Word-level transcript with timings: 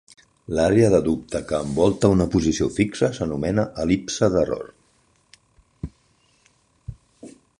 L'àrea 0.59 0.87
de 0.93 0.99
dubte 1.07 1.41
que 1.51 1.59
envolta 1.65 2.09
una 2.13 2.27
posició 2.37 2.69
fixa 2.79 3.11
s'anomena 3.19 3.67
el·lipse 3.85 4.31
d'error. 4.37 4.67